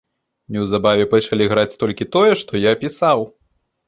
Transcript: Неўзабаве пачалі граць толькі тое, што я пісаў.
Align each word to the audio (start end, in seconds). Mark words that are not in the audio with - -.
Неўзабаве 0.53 1.03
пачалі 1.11 1.45
граць 1.51 1.75
толькі 1.83 2.07
тое, 2.15 2.31
што 2.41 2.63
я 2.63 2.73
пісаў. 2.85 3.19